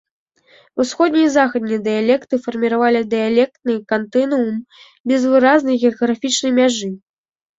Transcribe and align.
Усходні 0.83 1.19
і 1.23 1.27
заходні 1.33 1.77
дыялекты 1.87 2.39
фарміравалі 2.45 3.01
дыялектны 3.11 3.73
кантынуум 3.93 4.57
без 5.11 5.21
выразнай 5.35 5.75
геаграфічнай 5.83 6.51
мяжы. 6.59 6.89